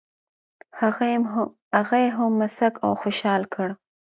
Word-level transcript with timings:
هغه 1.79 1.95
یې 2.03 2.07
هم 2.17 2.31
مسک 2.41 2.73
او 2.85 2.91
خوشال 3.01 3.41
کړ. 3.53 3.67